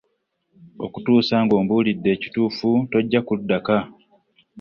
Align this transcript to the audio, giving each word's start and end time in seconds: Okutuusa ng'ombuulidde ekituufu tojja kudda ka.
Okutuusa 0.85 1.35
ng'ombuulidde 1.45 2.09
ekituufu 2.15 2.69
tojja 2.91 3.19
kudda 3.27 3.57
ka. 3.65 3.77